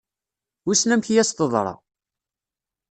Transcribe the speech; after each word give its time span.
Wissen 0.65 0.93
amek 0.95 1.07
i 1.09 1.15
as-teḍra? 1.21 1.73